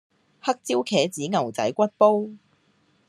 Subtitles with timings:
[0.41, 2.27] 黑椒茄子牛仔骨煲